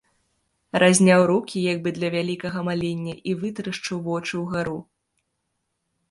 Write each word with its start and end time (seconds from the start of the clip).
Разняў 0.83 1.21
рукі 1.31 1.59
як 1.73 1.77
бы 1.83 1.89
для 1.97 2.07
вялікага 2.15 2.63
малення 2.69 3.15
і 3.31 3.35
вытарашчыў 3.41 3.97
вочы 4.07 4.33
ўгару. 4.45 4.75